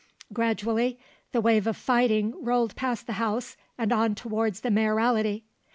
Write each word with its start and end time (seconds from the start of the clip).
Gradually 0.33 0.97
the 1.31 1.41
wave 1.41 1.67
of 1.67 1.77
fighting 1.77 2.33
rolled 2.43 2.75
past 2.75 3.05
the 3.05 3.13
house 3.21 3.55
and 3.77 3.91
on 3.93 4.15
towards 4.15 4.61
the 4.61 4.71
Mayoralty. 4.71 5.43